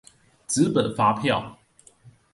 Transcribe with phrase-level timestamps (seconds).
[0.47, 1.59] 紙本發票